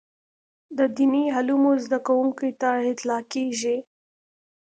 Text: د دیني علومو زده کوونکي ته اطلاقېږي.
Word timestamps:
د 0.77 0.79
دیني 0.95 1.23
علومو 1.35 1.71
زده 1.85 1.99
کوونکي 2.07 2.49
ته 2.61 2.69
اطلاقېږي. 2.91 3.77